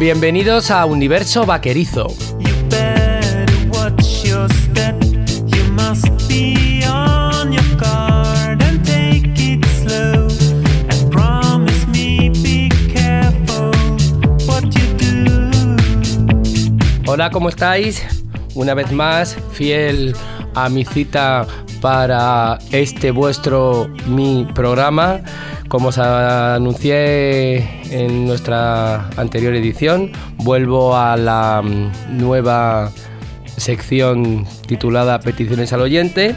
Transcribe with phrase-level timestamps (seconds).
[0.00, 2.06] Bienvenidos a Universo Vaquerizo.
[17.06, 18.02] Hola, ¿cómo estáis?
[18.54, 20.16] Una vez más, fiel
[20.54, 21.46] a mi cita
[21.82, 25.20] para este vuestro mi programa
[25.68, 32.90] como os anuncié en nuestra anterior edición, vuelvo a la mm, nueva
[33.56, 36.34] sección titulada Peticiones al oyente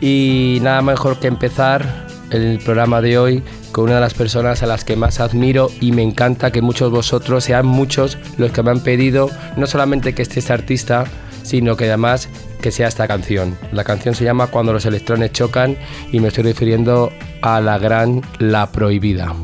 [0.00, 4.66] y nada mejor que empezar el programa de hoy con una de las personas a
[4.66, 8.62] las que más admiro y me encanta que muchos de vosotros sean muchos los que
[8.62, 11.04] me han pedido no solamente que esté este artista,
[11.42, 12.28] sino que además
[12.60, 13.56] que sea esta canción.
[13.72, 15.76] La canción se llama Cuando los electrones chocan
[16.10, 19.34] y me estoy refiriendo a la gran La Prohibida.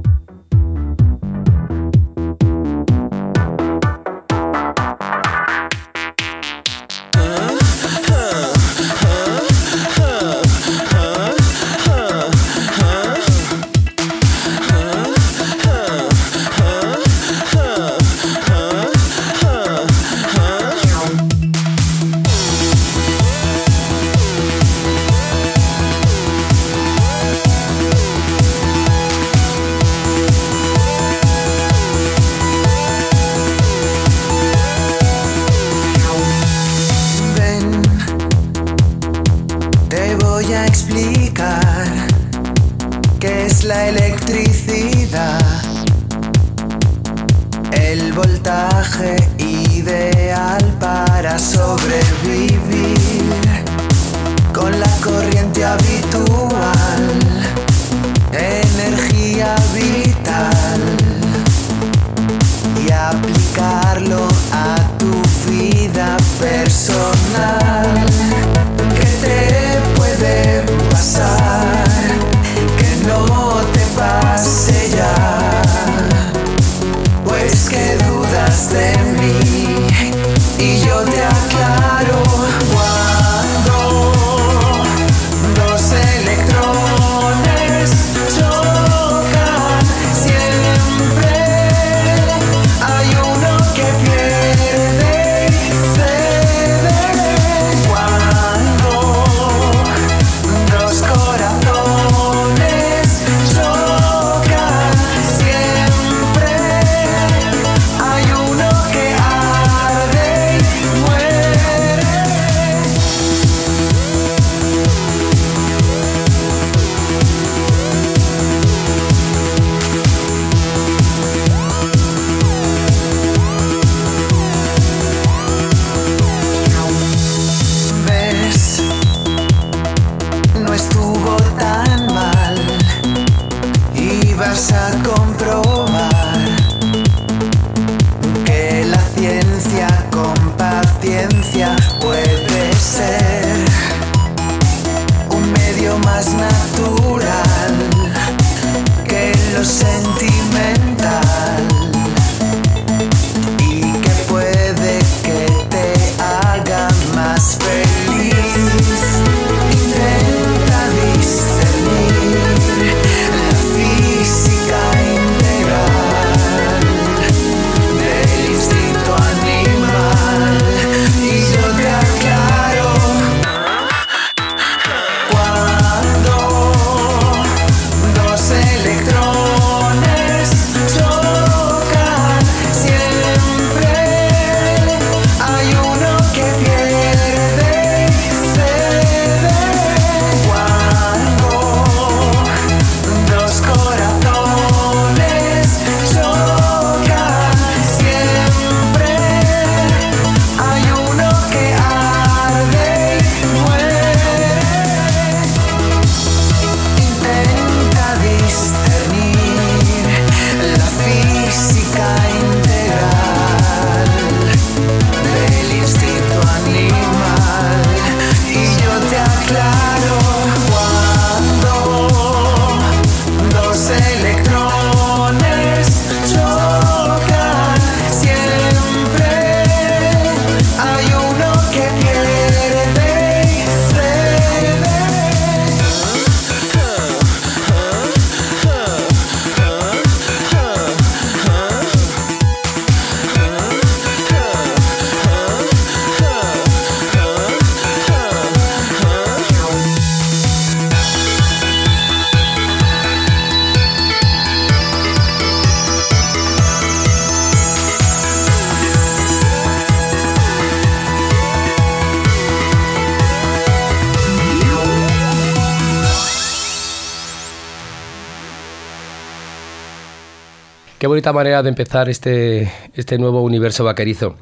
[271.02, 274.36] Qué bonita manera de empezar este, este nuevo universo vaquerizo.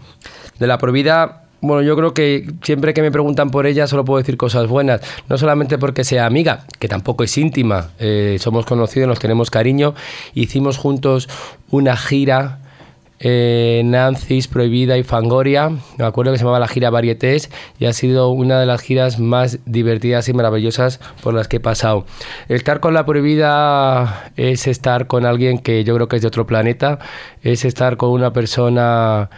[0.58, 4.18] De la Provida bueno, yo creo que siempre que me preguntan por ella solo puedo
[4.18, 5.00] decir cosas buenas.
[5.30, 9.94] No solamente porque sea amiga, que tampoco es íntima, eh, somos conocidos, nos tenemos cariño.
[10.34, 11.30] Hicimos juntos
[11.70, 12.58] una gira
[13.20, 15.70] eh, Nancy's, Prohibida y Fangoria.
[15.98, 19.20] Me acuerdo que se llamaba la gira Varietés y ha sido una de las giras
[19.20, 22.06] más divertidas y maravillosas por las que he pasado.
[22.48, 26.46] Estar con la Prohibida es estar con alguien que yo creo que es de otro
[26.46, 26.98] planeta,
[27.42, 29.28] es estar con una persona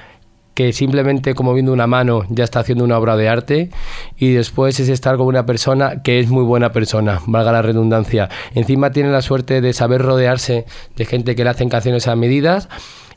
[0.54, 3.70] que simplemente como viendo una mano ya está haciendo una obra de arte
[4.16, 8.28] y después es estar con una persona que es muy buena persona, valga la redundancia.
[8.54, 12.68] Encima tiene la suerte de saber rodearse de gente que le hacen canciones a medidas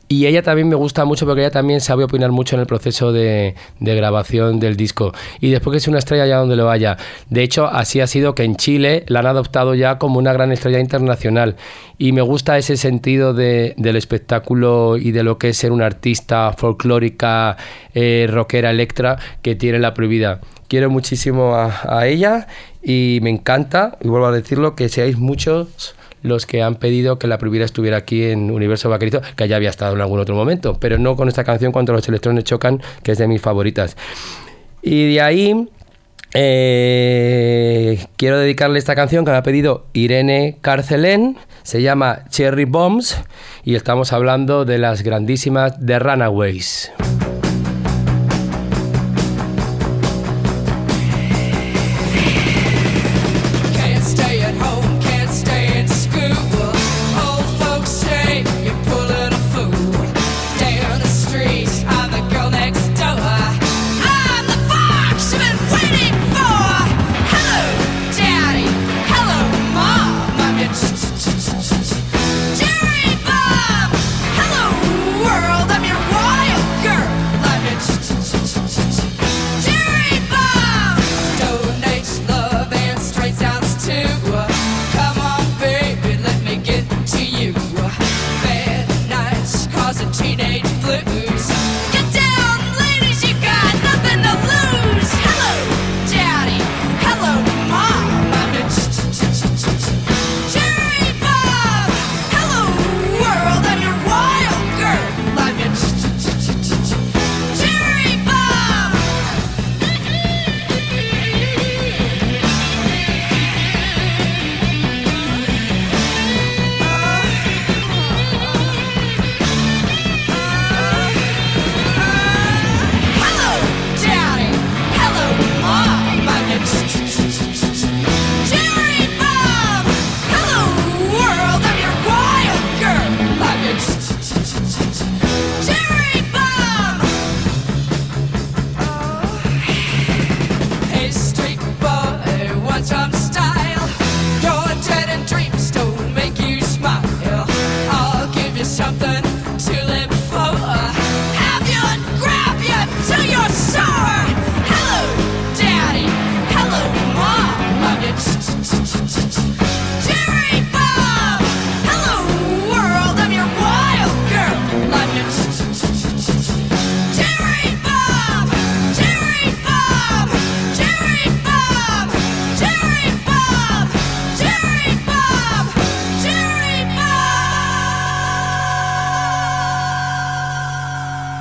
[0.08, 3.12] y ella también me gusta mucho porque ella también sabe opinar mucho en el proceso
[3.12, 5.12] de, grabación del disco.
[5.40, 6.96] Y después que es una estrella ya donde lo vaya.
[7.28, 10.52] De hecho, así ha sido que en Chile la han adoptado ya como una gran
[10.52, 11.56] estrella internacional.
[11.98, 15.86] Y me gusta ese sentido de, del espectáculo y de lo que es ser una
[15.86, 17.56] artista folclórica,
[17.92, 20.40] eh, rockera, electra, que tiene la prohibida.
[20.68, 22.46] Quiero muchísimo a, a ella
[22.80, 27.26] y me encanta, y vuelvo a decirlo, que seáis muchos los que han pedido que
[27.26, 30.76] la prohibida estuviera aquí en Universo Vaquerito, que ya había estado en algún otro momento,
[30.78, 33.96] pero no con esta canción cuando los electrones chocan, que es de mis favoritas.
[34.82, 35.68] Y de ahí
[36.34, 43.16] eh, quiero dedicarle esta canción que me ha pedido Irene Carcelén, se llama Cherry Bombs
[43.64, 46.92] y estamos hablando de las grandísimas The Runaways.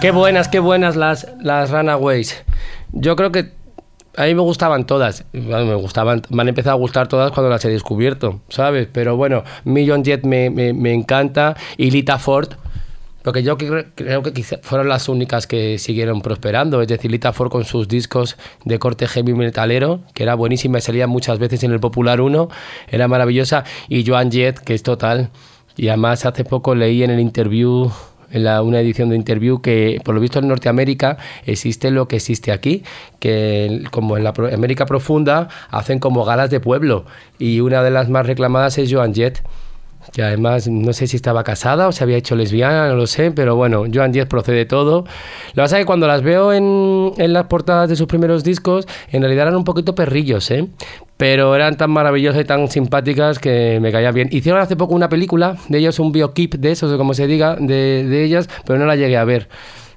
[0.05, 2.43] Qué buenas, qué buenas las, las Runaways.
[2.91, 3.53] Yo creo que
[4.15, 5.25] a mí me gustaban todas.
[5.33, 8.87] me gustaban, me han empezado a gustar todas cuando las he descubierto, ¿sabes?
[8.91, 12.49] Pero bueno, Million Jet me, me, encanta y Lita Ford,
[13.23, 16.83] porque yo creo que fueron las únicas que siguieron prosperando.
[16.83, 20.81] Es decir, Lita Ford con sus discos de corte heavy metalero, que era buenísima y
[20.81, 22.47] salía muchas veces en el Popular 1,
[22.89, 23.63] era maravillosa.
[23.89, 25.31] Y Joan Jett, que es total.
[25.75, 27.89] Y además hace poco leí en el interview
[28.43, 32.51] la, una edición de interview que por lo visto en Norteamérica existe lo que existe
[32.51, 32.83] aquí,
[33.19, 37.05] que como en la América profunda hacen como galas de pueblo
[37.39, 39.41] y una de las más reclamadas es Joan Jett
[40.13, 43.31] que además no sé si estaba casada o se había hecho lesbiana, no lo sé,
[43.31, 45.01] pero bueno, Joan Jett procede todo.
[45.01, 48.43] Lo que pasa es que cuando las veo en, en, las portadas de sus primeros
[48.43, 50.67] discos, en realidad eran un poquito perrillos, ¿eh?
[51.17, 54.29] Pero eran tan maravillosas y tan simpáticas que me caían bien.
[54.31, 57.55] Hicieron hace poco una película de ellos, un biokeep de esos, o como se diga,
[57.55, 59.47] de, de ellas, pero no la llegué a ver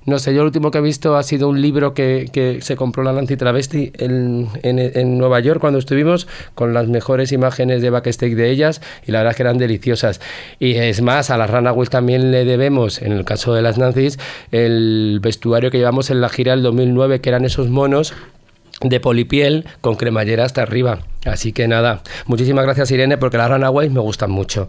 [0.07, 2.77] No sé, yo lo último que he visto ha sido un libro que, que se
[2.77, 7.83] compró la Nancy Travesti en, en, en, Nueva York cuando estuvimos, con las mejores imágenes
[7.83, 10.21] de backstage de ellas, y la verdad es que eran deliciosas.
[10.61, 14.19] Y es más, a las Runaways también le debemos, en el caso de las Nancy's,
[14.53, 18.15] el vestuario que llevamos en la gira del 2009, que eran esos monos
[18.81, 21.01] de polipiel con cremallera hasta arriba.
[21.25, 24.69] Así que nada, muchísimas gracias Irene porque las Runaways me gustan mucho.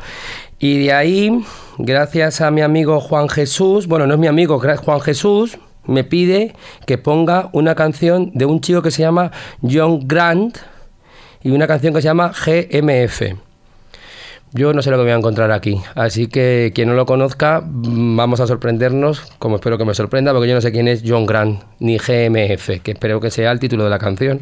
[0.60, 1.44] Y de ahí,
[1.78, 6.54] gracias a mi amigo Juan Jesús, bueno, no es mi amigo, Juan Jesús, me pide
[6.86, 10.58] que ponga una canción de un chico que se llama John Grant
[11.42, 13.49] y una canción que se llama GMF.
[14.52, 17.62] Yo no sé lo que voy a encontrar aquí, así que quien no lo conozca,
[17.64, 21.28] vamos a sorprendernos, como espero que me sorprenda, porque yo no sé quién es John
[21.28, 24.42] Grant ni GMF, que espero que sea el título de la canción.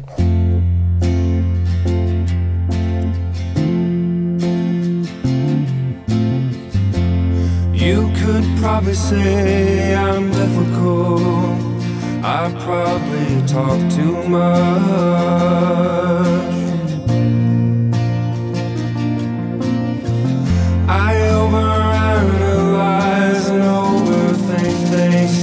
[20.90, 25.34] I overanalyze and overthink things.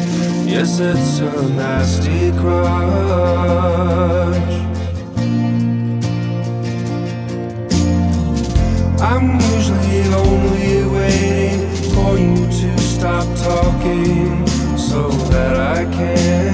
[0.50, 2.66] Yes, it's a nasty crutch.
[9.02, 16.45] I'm usually only waiting for you to stop talking so that I can.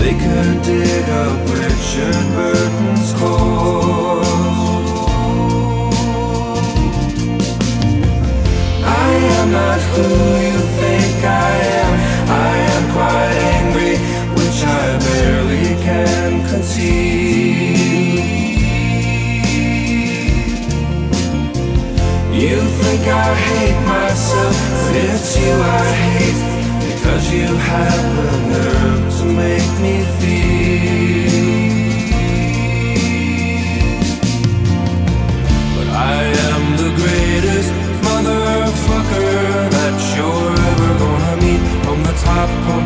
[0.00, 2.59] They could dig up Richard Burton's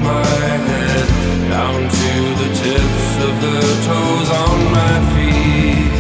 [0.02, 0.26] my
[0.68, 1.06] head
[1.50, 5.92] down to the tips of the toes on my feet.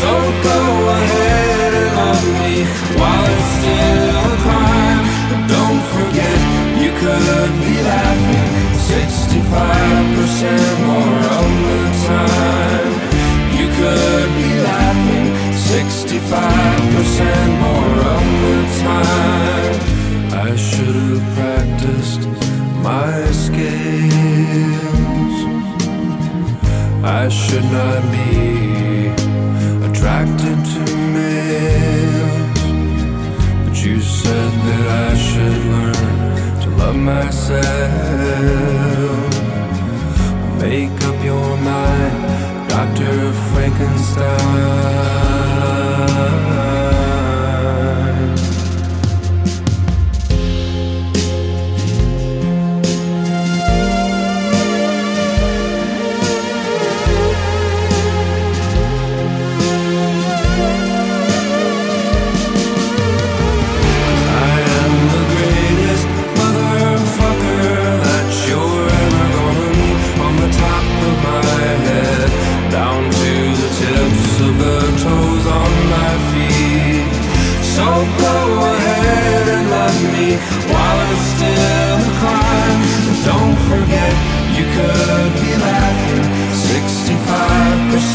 [0.00, 0.10] So
[0.48, 0.60] go
[0.98, 2.54] ahead and love me
[2.98, 5.00] while it's still a crime.
[5.30, 6.38] But don't forget,
[6.82, 8.50] you could be laughing
[8.88, 12.92] 65% more of the time.
[13.58, 15.28] You could be laughing
[15.68, 19.76] 65% more of the time.
[20.30, 22.47] I should have practiced
[22.88, 25.36] my skills.
[27.20, 28.32] I should not be
[29.88, 30.82] attracted to
[31.16, 32.62] males.
[33.64, 36.06] But you said that I should learn
[36.62, 39.32] to love myself.
[40.64, 42.16] Make up your mind,
[42.70, 43.14] Dr.
[43.48, 46.47] Frankenstein.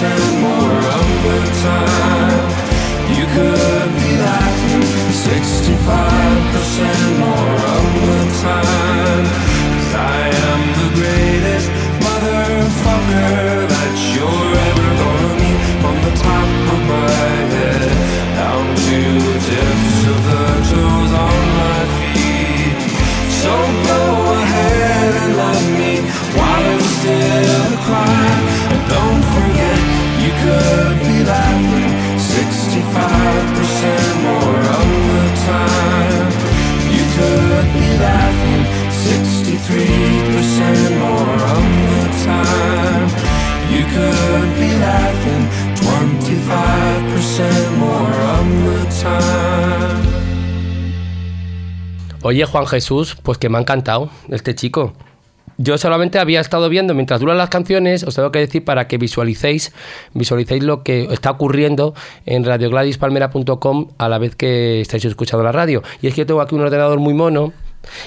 [0.03, 1.92] 65% more of the time.
[52.25, 54.94] Oye, Juan Jesús, pues que me ha encantado este chico.
[55.58, 58.98] Yo solamente había estado viendo mientras duran las canciones, os tengo que decir para que
[58.98, 59.74] visualicéis,
[60.13, 61.94] visualicéis lo que está ocurriendo
[62.25, 65.84] en radiogladispalmera.com a la vez que estáis escuchando la radio.
[66.01, 67.51] Y es que yo tengo aquí un ordenador muy mono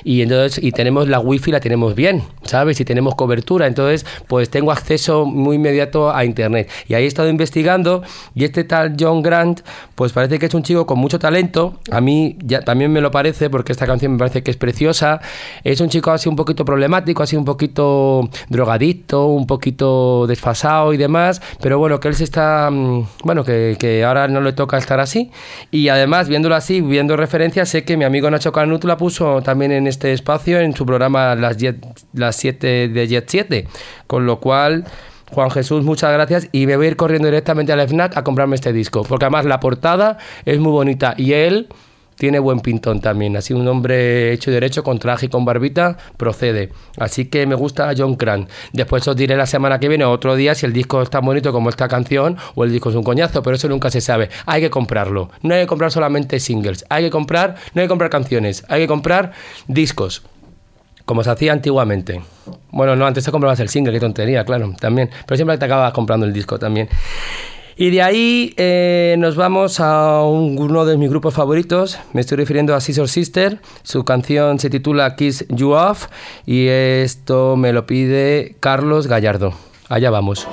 [0.04, 4.50] y entonces y tenemos la wifi la tenemos bien sabes y tenemos cobertura entonces pues
[4.50, 6.70] tengo acceso muy inmediato a internet.
[6.88, 8.02] Y ahí he estado investigando
[8.34, 9.60] y este tal John Grant
[9.94, 11.80] pues parece que es un chico con mucho talento.
[11.90, 15.20] A mí ya también me lo parece porque esta canción me parece que es preciosa.
[15.64, 20.96] Es un chico así un poquito problemático así un poquito drogadicto un poquito desfasado y
[20.96, 24.78] demás pero bueno que él se está mm, bueno que, que ahora no le toca
[24.78, 25.30] estar así.
[25.70, 29.65] Y además viéndolo así viendo referencias sé que mi amigo Nacho Canut la puso también
[29.72, 33.66] en este espacio en su programa Las, Jet- las 7 de Jet 7.
[34.06, 34.84] Con lo cual,
[35.32, 38.54] Juan Jesús, muchas gracias y me voy a ir corriendo directamente al FNAC a comprarme
[38.56, 39.02] este disco.
[39.02, 41.68] Porque además la portada es muy bonita y él
[42.16, 43.36] tiene buen pintón también.
[43.36, 46.70] Así un hombre hecho y derecho, con traje y con barbita, procede.
[46.98, 48.48] Así que me gusta John Cran.
[48.72, 51.24] Después os diré la semana que viene o otro día si el disco es tan
[51.24, 54.30] bonito como esta canción o el disco es un coñazo, pero eso nunca se sabe.
[54.46, 55.30] Hay que comprarlo.
[55.42, 56.84] No hay que comprar solamente singles.
[56.88, 59.32] Hay que comprar, no hay que comprar canciones, hay que comprar
[59.68, 60.22] discos.
[61.04, 62.20] Como se hacía antiguamente.
[62.72, 65.08] Bueno, no, antes te comprabas el single, qué tontería, claro, también.
[65.24, 66.88] Pero siempre te acabas comprando el disco también.
[67.78, 71.98] Y de ahí eh, nos vamos a un- uno de mis grupos favoritos.
[72.14, 73.60] Me estoy refiriendo a Scissor Sister.
[73.82, 76.06] Su canción se titula Kiss You Off.
[76.46, 79.52] Y esto me lo pide Carlos Gallardo.
[79.90, 80.46] Allá vamos.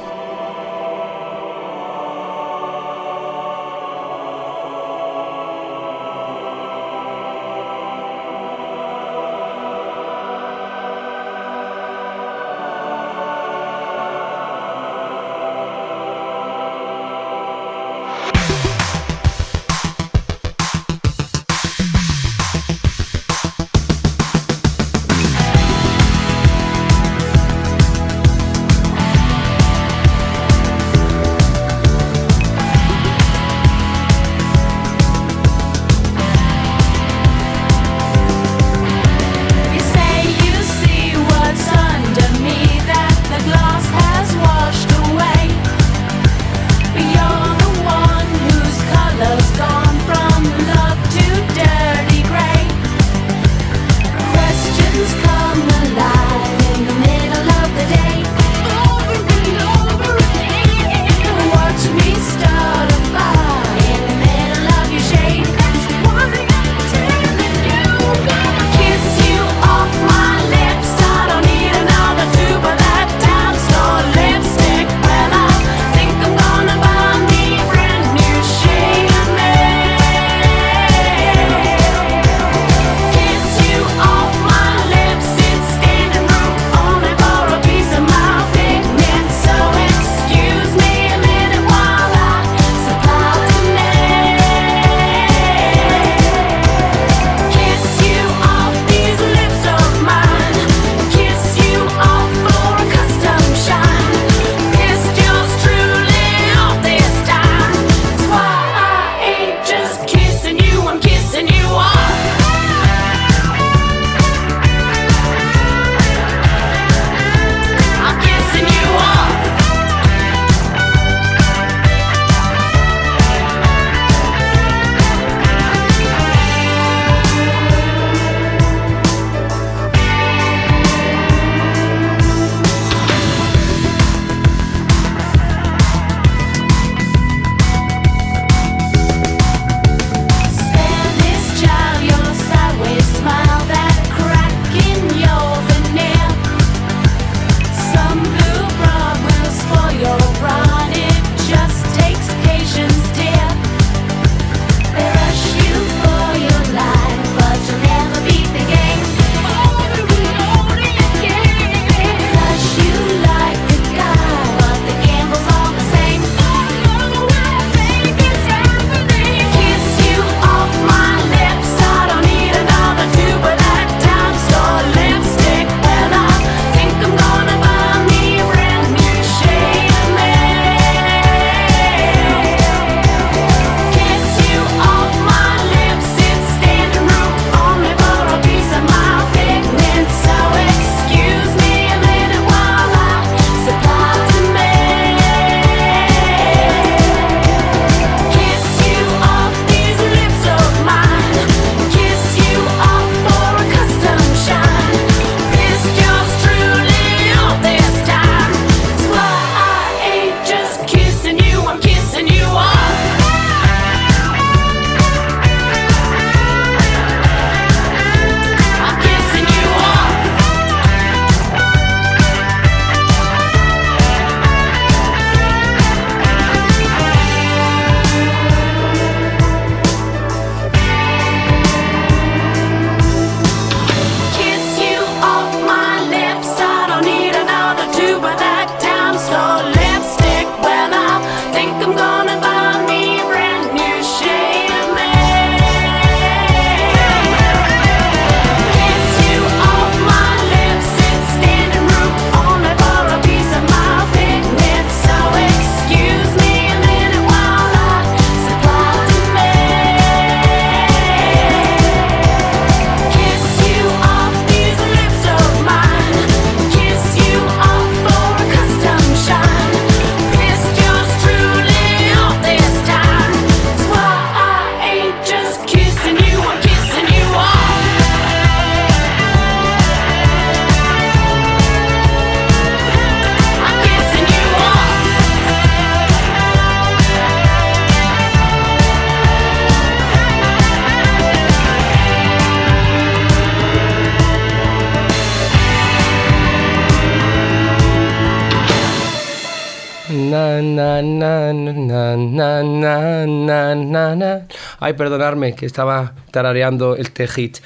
[304.84, 307.60] Ay, perdonadme que estaba tarareando este hit.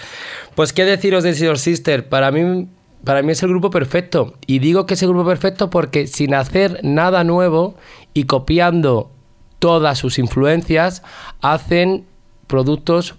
[0.53, 2.67] Pues qué deciros de Sister Sister, para mí
[3.03, 4.36] para mí es el grupo perfecto.
[4.45, 7.75] Y digo que es el grupo perfecto porque sin hacer nada nuevo
[8.13, 9.10] y copiando
[9.58, 11.01] todas sus influencias,
[11.41, 12.06] hacen
[12.45, 13.15] productos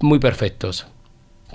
[0.00, 0.88] muy perfectos.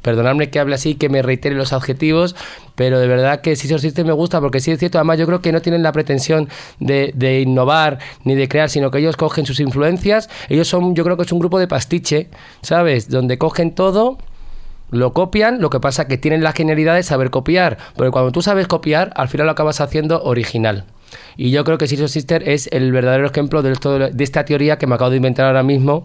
[0.02, 2.36] Perdonadme que hable así, que me reitere los adjetivos,
[2.76, 5.42] pero de verdad que Scissor System me gusta porque sí es cierto, además yo creo
[5.42, 9.60] que no tienen la pretensión de, innovar ni de crear, sino que ellos cogen sus
[9.60, 12.30] influencias, ellos son, yo creo que es un grupo de pastiche,
[12.62, 13.10] ¿sabes?
[13.10, 14.18] Donde cogen todo,
[14.92, 18.42] lo copian, lo que pasa que tienen la genialidad de saber copiar, porque cuando tú
[18.42, 20.86] sabes copiar, al final lo acabas haciendo original.
[21.42, 24.78] Y yo creo que Sister Sister es el verdadero ejemplo de, esto, de esta teoría
[24.78, 26.04] que me acabo de inventar ahora mismo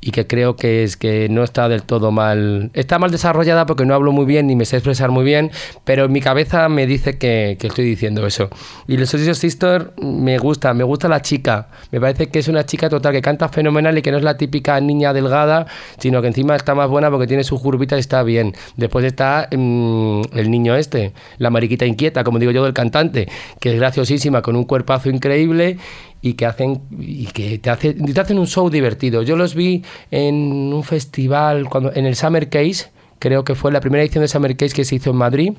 [0.00, 2.70] y que creo que es que no está del todo mal.
[2.72, 5.50] Está mal desarrollada porque no hablo muy bien ni me sé expresar muy bien,
[5.82, 8.48] pero en mi cabeza me dice que, que estoy diciendo eso.
[8.86, 11.66] Y los Sister Sister me gusta, me gusta la chica.
[11.90, 14.36] Me parece que es una chica total que canta fenomenal y que no es la
[14.36, 15.66] típica niña delgada,
[15.98, 18.54] sino que encima está más buena porque tiene su curvita y está bien.
[18.76, 23.26] Después está mmm, el niño este, la mariquita inquieta, como digo yo, del cantante,
[23.58, 25.78] que es graciosísima con un cuerpazo increíble
[26.20, 29.22] y que hacen y que te, hace, te hacen un show divertido.
[29.22, 30.34] Yo los vi en
[30.72, 34.56] un festival cuando en el Summer Case, creo que fue la primera edición de Summer
[34.56, 35.52] Case que se hizo en Madrid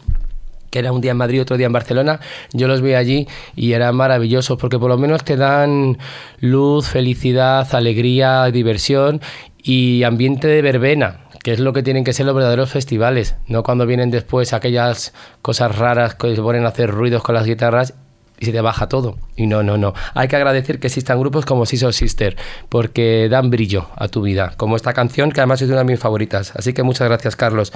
[0.70, 2.20] que era un día en Madrid, otro día en Barcelona,
[2.52, 3.26] yo los vi allí
[3.56, 5.98] y eran maravillosos porque por lo menos te dan
[6.42, 9.22] luz, felicidad, alegría, diversión
[9.64, 13.64] y ambiente de verbena, que es lo que tienen que ser los verdaderos festivales, no
[13.64, 17.94] cuando vienen después aquellas cosas raras que se ponen a hacer ruidos con las guitarras
[18.40, 19.18] y se te baja todo.
[19.36, 19.94] Y no, no, no.
[20.14, 22.38] Hay que agradecer que existan grupos como Sister Sister,
[22.70, 26.00] porque dan brillo a tu vida, como esta canción que además es una de mis
[26.00, 26.54] favoritas.
[26.56, 27.74] Así que muchas gracias, Carlos.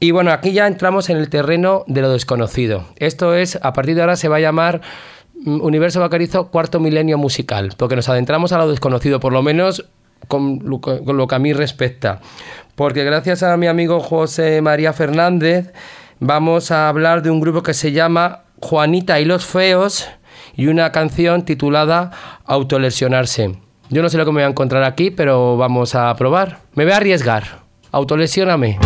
[0.00, 2.84] Y bueno, aquí ya entramos en el terreno de lo desconocido.
[2.96, 4.80] Esto es, a partir de ahora se va a llamar
[5.44, 9.86] mm, Universo Bacarizo Cuarto Milenio Musical, porque nos adentramos a lo desconocido, por lo menos
[10.28, 12.20] con lo, con lo que a mí respecta.
[12.74, 15.72] Porque gracias a mi amigo José María Fernández,
[16.20, 20.08] vamos a hablar de un grupo que se llama Juanita y los Feos
[20.54, 22.10] y una canción titulada
[22.44, 23.58] Autolesionarse.
[23.90, 26.58] Yo no sé lo que me voy a encontrar aquí, pero vamos a probar.
[26.74, 27.60] Me voy a arriesgar.
[27.90, 28.78] Autolesióname.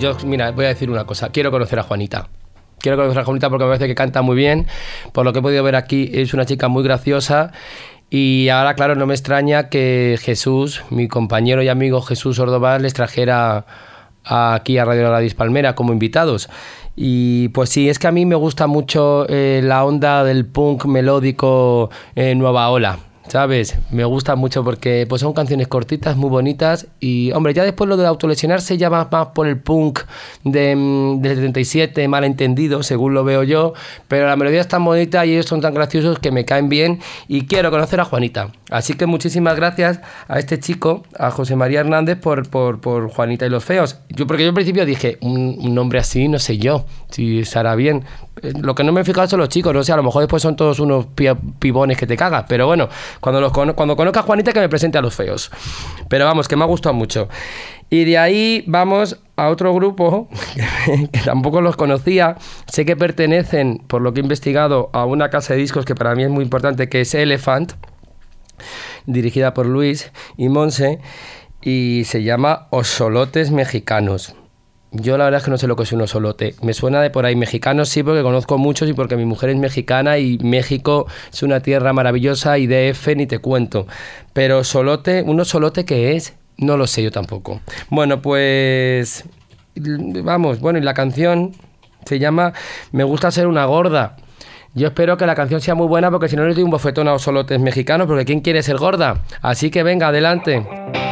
[0.00, 1.28] Yo, mira, voy a decir una cosa.
[1.28, 2.28] Quiero conocer a Juanita.
[2.78, 4.66] Quiero conocer a Juanita porque me parece que canta muy bien.
[5.12, 7.52] Por lo que he podido ver aquí, es una chica muy graciosa.
[8.08, 12.94] Y ahora, claro, no me extraña que Jesús, mi compañero y amigo Jesús Ordovás, les
[12.94, 13.66] trajera
[14.24, 16.48] aquí a Radio Gladys Palmera como invitados.
[16.96, 20.86] Y pues sí, es que a mí me gusta mucho eh, la onda del punk
[20.86, 23.09] melódico Nueva Ola.
[23.30, 23.78] ¿Sabes?
[23.92, 27.96] Me gusta mucho porque pues son canciones cortitas, muy bonitas y, hombre, ya después lo
[27.96, 30.00] de autolesionarse ya va más por el punk
[30.42, 33.72] de, mm, del 77, malentendido, según lo veo yo,
[34.08, 36.98] pero la melodía es tan bonita y ellos son tan graciosos que me caen bien
[37.28, 38.50] y quiero conocer a Juanita.
[38.68, 43.46] Así que muchísimas gracias a este chico, a José María Hernández, por, por, por Juanita
[43.46, 44.00] y los Feos.
[44.08, 47.74] Yo, porque yo al principio dije, un, un nombre así, no sé yo, si estará
[47.74, 48.04] bien.
[48.42, 50.22] Eh, Lo que no me he fijado son los chicos, no sé, a lo mejor
[50.22, 51.26] después son todos unos pi-
[51.58, 52.88] pibones que te cagas, pero bueno,
[53.20, 55.50] cuando, cuando conozca a Juanita que me presente a los feos.
[56.08, 57.28] Pero vamos, que me ha gustado mucho.
[57.90, 60.28] Y de ahí vamos a otro grupo
[61.12, 62.36] que tampoco los conocía.
[62.66, 66.14] Sé que pertenecen, por lo que he investigado, a una casa de discos que para
[66.14, 67.72] mí es muy importante, que es Elephant,
[69.06, 71.00] dirigida por Luis y Monse,
[71.62, 74.34] y se llama Osolotes Mexicanos.
[74.92, 76.56] Yo la verdad es que no sé lo que es un osolote.
[76.62, 77.36] Me suena de por ahí.
[77.36, 81.60] Mexicanos sí, porque conozco muchos y porque mi mujer es mexicana y México es una
[81.60, 83.86] tierra maravillosa y DF ni te cuento.
[84.32, 86.34] Pero solote, ¿un osolote qué es?
[86.56, 87.60] No lo sé yo tampoco.
[87.88, 89.24] Bueno, pues...
[89.76, 91.52] Vamos, bueno, y la canción
[92.04, 92.52] se llama
[92.90, 94.16] Me gusta ser una gorda.
[94.74, 97.08] Yo espero que la canción sea muy buena porque si no les doy un bofetón
[97.08, 99.22] a osolotes mexicanos porque ¿quién quiere ser gorda?
[99.40, 101.09] Así que venga, adelante.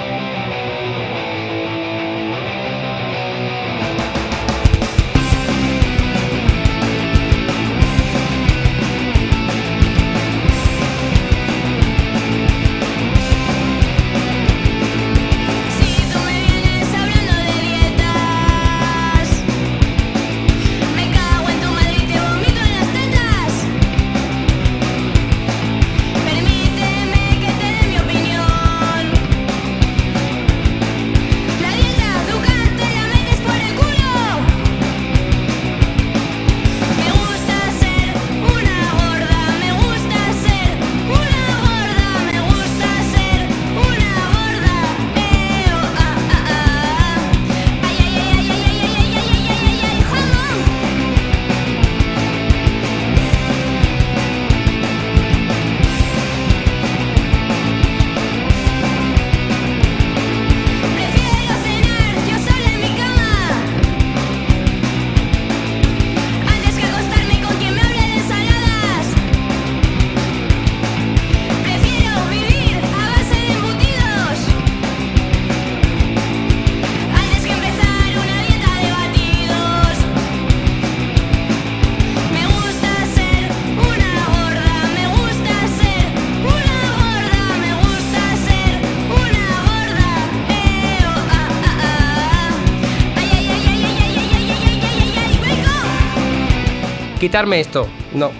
[97.38, 97.86] Quitarme esto.
[98.14, 98.32] No,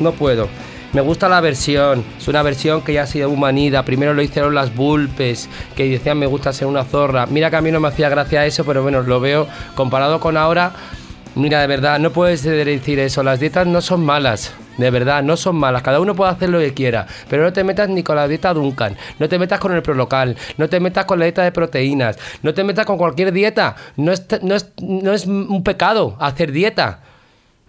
[0.00, 0.48] no puedo.
[0.94, 2.02] Me gusta la versión.
[2.16, 3.84] Es una versión que ya ha sido humanida.
[3.84, 7.26] Primero lo hicieron las Bulpes, que decían me gusta ser una zorra.
[7.26, 10.38] Mira que a mí no me hacía gracia eso, pero bueno, lo veo comparado con
[10.38, 10.72] ahora.
[11.34, 13.22] Mira, de verdad, no puedes decir eso.
[13.22, 14.54] Las dietas no son malas.
[14.78, 15.82] De verdad, no son malas.
[15.82, 17.06] Cada uno puede hacer lo que quiera.
[17.28, 18.96] Pero no te metas ni con la dieta Duncan.
[19.18, 20.36] No te metas con el prolocal.
[20.56, 22.18] No te metas con la dieta de proteínas.
[22.42, 23.76] No te metas con cualquier dieta.
[23.96, 27.00] No es, no es, no es un pecado hacer dieta.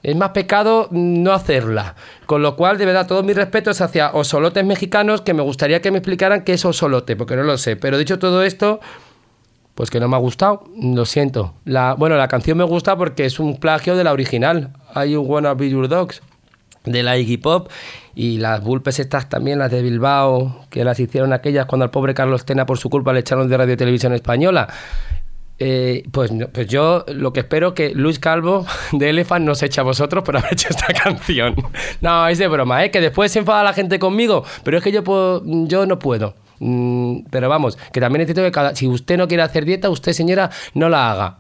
[0.03, 1.95] Es más pecado no hacerla.
[2.25, 5.91] Con lo cual, de verdad, todos mis respetos hacia osolotes mexicanos que me gustaría que
[5.91, 7.75] me explicaran qué es osolote, porque no lo sé.
[7.75, 8.79] Pero dicho todo esto,
[9.75, 11.53] pues que no me ha gustado, lo siento.
[11.65, 14.73] La, bueno, la canción me gusta porque es un plagio de la original.
[14.93, 16.21] Hay un Wanna Be Your Dogs
[16.85, 17.69] de la Iggy Pop
[18.15, 22.13] y las Bulpes estas también, las de Bilbao, que las hicieron aquellas cuando al pobre
[22.13, 24.67] Carlos Tena por su culpa le echaron de Radio Televisión Española.
[25.61, 29.83] Eh, pues, pues yo lo que espero que Luis Calvo de Elephant nos eche a
[29.83, 31.55] vosotros por haber hecho esta canción.
[32.01, 32.91] No, es de broma, ¿eh?
[32.91, 36.35] que después se enfada la gente conmigo, pero es que yo, puedo, yo no puedo.
[36.59, 40.13] Mm, pero vamos, que también necesito que cada, si usted no quiere hacer dieta, usted
[40.13, 41.37] señora, no la haga.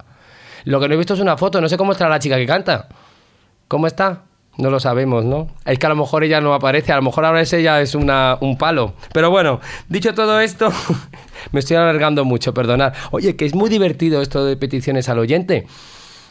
[0.65, 2.45] Lo que no he visto es una foto, no sé cómo está la chica que
[2.45, 2.89] canta.
[3.69, 4.23] ¿Cómo está?
[4.59, 5.47] No lo sabemos, ¿no?
[5.65, 7.95] Es que a lo mejor ella no aparece, a lo mejor ahora es ella es
[7.95, 8.93] una, un palo.
[9.13, 10.69] Pero bueno, dicho todo esto,
[11.53, 12.93] me estoy alargando mucho, perdonad.
[13.11, 15.65] Oye, que es muy divertido esto de peticiones al oyente.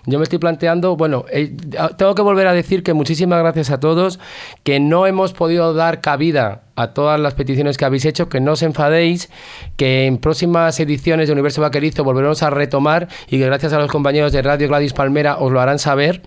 [0.04, 1.56] yo me estoy planteando, bueno, eh,
[1.96, 4.20] tengo que volver a decir que muchísimas gracias a todos,
[4.62, 8.52] que no hemos podido dar cabida a todas las peticiones que habéis hecho, que no
[8.52, 9.30] os enfadéis,
[9.78, 13.90] que en próximas ediciones de Universo Vaquerizo volveremos a retomar y que gracias a los
[13.90, 16.20] compañeros de Radio Gladys Palmera os lo harán saber.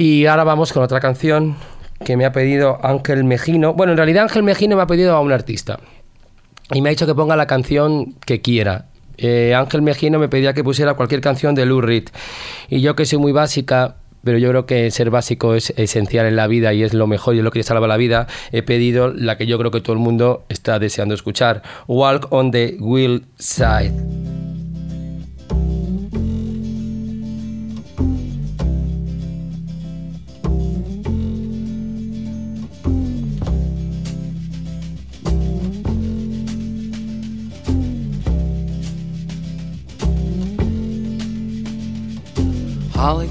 [0.00, 1.56] Y ahora vamos con otra canción
[2.04, 3.74] que me ha pedido Ángel Mejino.
[3.74, 5.80] Bueno, en realidad Ángel Mejino me ha pedido a un artista
[6.72, 8.86] y me ha dicho que ponga la canción que quiera.
[9.16, 12.10] Eh, Ángel Mejino me pedía que pusiera cualquier canción de Lou Reed.
[12.68, 16.36] Y yo que soy muy básica, pero yo creo que ser básico es esencial en
[16.36, 18.28] la vida y es lo mejor y es lo que salva la vida.
[18.52, 22.52] He pedido la que yo creo que todo el mundo está deseando escuchar, Walk on
[22.52, 24.17] the Wheel Side.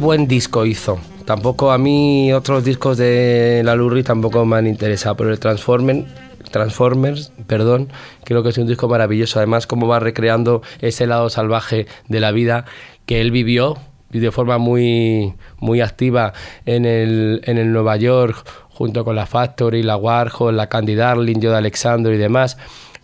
[0.00, 0.98] buen disco hizo.
[1.26, 6.06] Tampoco a mí otros discos de la Lurri tampoco me han interesado, pero el Transformer,
[6.50, 7.88] Transformers, perdón,
[8.24, 9.38] creo que es un disco maravilloso.
[9.38, 12.64] Además, cómo va recreando ese lado salvaje de la vida
[13.06, 13.76] que él vivió
[14.10, 16.32] de forma muy, muy activa
[16.66, 21.38] en el, en el Nueva York junto con la Factory, la Warhol, la Candy Darling,
[21.38, 22.56] yo de Alexandro y demás.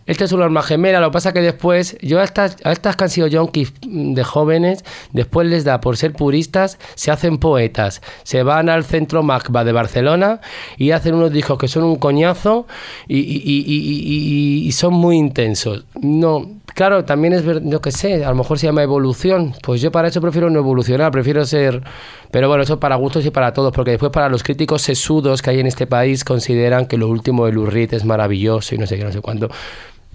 [0.07, 2.95] Este es un alma gemela, lo que pasa que después, yo a estas, a estas
[2.97, 8.03] que han sido yonkis de jóvenes, después les da por ser puristas, se hacen poetas,
[8.23, 10.41] se van al centro MACBA de Barcelona
[10.77, 12.67] y hacen unos discos que son un coñazo
[13.09, 15.85] y, y- son muy intensos.
[16.01, 19.81] No, claro, también es ver, yo qué sé, a lo mejor se llama evolución, pues
[19.81, 21.83] yo para eso prefiero no evolucionar, prefiero ser...
[22.31, 25.51] Pero bueno, eso para gustos y para todos, porque después para los críticos sesudos que
[25.51, 28.99] hay en este país consideran que lo último de Reed es maravilloso y no sé
[28.99, 29.49] qué, no sé cuánto.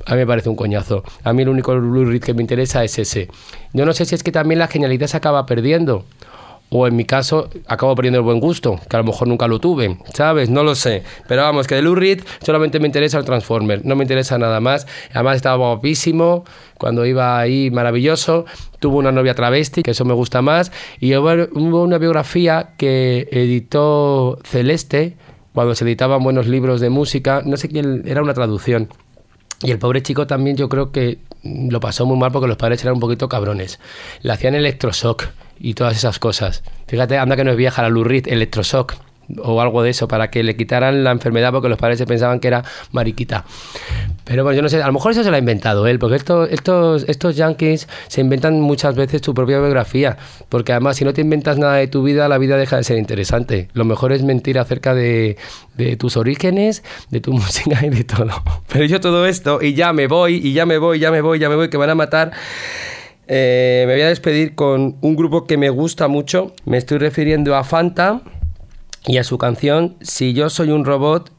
[0.06, 1.04] A mí me parece un coñazo.
[1.24, 3.30] A mí el único Lou Reed que me interesa es ese.
[3.74, 6.06] Yo no sé si es que también la genialidad se acaba perdiendo.
[6.74, 9.60] O en mi caso, acabo perdiendo el buen gusto, que a lo mejor nunca lo
[9.60, 10.50] tuve, ¿sabes?
[10.50, 11.04] No lo sé.
[11.28, 14.62] Pero vamos, que de Lou Reed solamente me interesa el Transformer, no me interesa nada
[14.62, 14.88] más.
[15.14, 16.46] Además estaba guapísimo,
[16.78, 18.46] cuando iba ahí maravilloso.
[18.80, 20.72] Tuvo una novia travesti, que eso me gusta más.
[21.02, 25.18] Y hubo una biografía que editó Celeste,
[25.54, 28.88] cuando se editaban buenos libros de música, no sé quién, era una traducción.
[29.64, 32.58] Y el pobre chico también yo creo que mm, lo pasó muy mal porque los
[32.58, 33.80] padres eran un poquito cabrones.
[34.22, 35.26] Le hacían electroshock
[35.60, 36.64] y todas esas cosas.
[36.88, 38.96] Fíjate, anda que no es vieja la Reed, electroshock
[39.44, 42.40] o algo de eso para que le quitaran la enfermedad porque los padres se pensaban
[42.40, 43.46] que era mariquita.
[44.24, 46.16] Pero bueno, yo no sé, a lo mejor eso se lo ha inventado él, porque
[46.16, 50.18] estos, estos, estos yankees se inventan muchas veces tu propia biografía,
[50.48, 52.98] porque además si no te inventas nada de tu vida, la vida deja de ser
[52.98, 53.68] interesante.
[53.74, 55.38] Lo mejor es mentir acerca de,
[55.76, 58.32] de tus orígenes, de tu música y de todo.
[58.72, 61.40] Pero yo todo esto, y ya me voy, y ya me voy, ya me voy,
[61.40, 62.32] ya me voy, que van a matar.
[63.28, 66.54] Eh, me voy a despedir con un grupo que me gusta mucho.
[66.66, 68.22] Me estoy refiriendo a Fanta
[69.08, 71.32] y a su canción Si yo soy un robot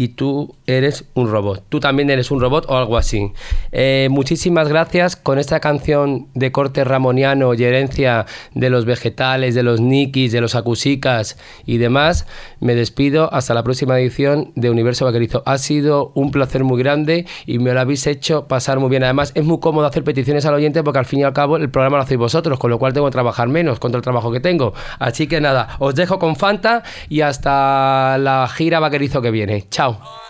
[0.00, 1.64] y tú eres un robot.
[1.68, 3.32] Tú también eres un robot o algo así.
[3.70, 8.24] Eh, muchísimas gracias con esta canción de corte ramoniano y herencia
[8.54, 11.36] de los vegetales, de los nikis, de los acusicas
[11.66, 12.26] y demás.
[12.60, 15.42] Me despido hasta la próxima edición de Universo Vaquerizo.
[15.44, 19.04] Ha sido un placer muy grande y me lo habéis hecho pasar muy bien.
[19.04, 21.70] Además, es muy cómodo hacer peticiones al oyente porque al fin y al cabo el
[21.70, 24.40] programa lo hacéis vosotros, con lo cual tengo que trabajar menos contra el trabajo que
[24.40, 24.72] tengo.
[24.98, 29.66] Así que nada, os dejo con Fanta y hasta la gira vaquerizo que viene.
[29.68, 29.89] Chao.
[29.90, 30.20] Yo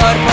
[0.00, 0.29] God.